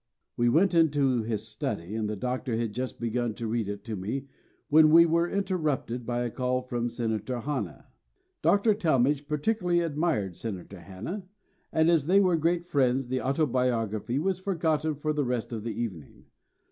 We 0.35 0.49
went 0.49 0.73
into 0.73 1.21
his 1.21 1.47
study 1.47 1.93
and 1.93 2.09
the 2.09 2.15
Doctor 2.15 2.57
had 2.57 2.73
just 2.73 2.99
begun 2.99 3.35
to 3.35 3.45
read 3.45 3.69
it 3.69 3.83
to 3.83 3.95
me 3.95 4.25
when 4.67 4.89
we 4.89 5.05
were 5.05 5.29
interrupted 5.29 6.07
by 6.07 6.23
a 6.23 6.31
call 6.31 6.63
from 6.63 6.89
Senator 6.89 7.41
Hanna. 7.41 7.85
Dr. 8.41 8.73
Talmage 8.73 9.27
particularly 9.27 9.81
admired 9.81 10.35
Senator 10.35 10.79
Hanna, 10.79 11.27
and, 11.71 11.91
as 11.91 12.07
they 12.07 12.19
were 12.19 12.35
great 12.35 12.65
friends, 12.65 13.09
the 13.09 13.21
autobiography 13.21 14.17
was 14.17 14.39
forgotten 14.39 14.95
for 14.95 15.13
the 15.13 15.23
rest 15.23 15.53
of 15.53 15.63
the 15.63 15.79
evening. 15.79 16.25